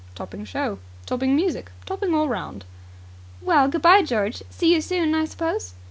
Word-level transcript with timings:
"Topping 0.15 0.45
show. 0.45 0.79
Topping 1.05 1.35
music. 1.35 1.69
Topping 1.85 2.15
all 2.15 2.27
round." 2.27 2.65
"Well, 3.39 3.67
good 3.67 3.83
bye, 3.83 4.01
George. 4.01 4.41
See 4.49 4.73
you 4.73 4.81
soon, 4.81 5.13
I 5.13 5.25
suppose?" 5.25 5.75